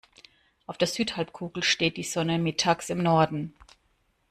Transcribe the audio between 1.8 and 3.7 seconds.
die Sonne mittags im Norden.